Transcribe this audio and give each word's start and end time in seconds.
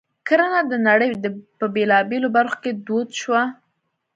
کرنه 0.27 0.61
د 0.71 0.73
نړۍ 0.87 1.09
په 1.59 1.65
بېلابېلو 1.75 2.27
برخو 2.37 2.57
کې 2.63 2.71
دود 2.87 3.09
شوه. 3.21 3.43